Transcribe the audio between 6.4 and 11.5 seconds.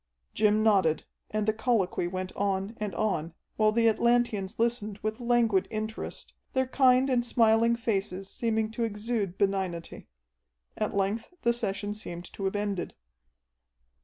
their kind and smiling faces seeming to exude benignity. At length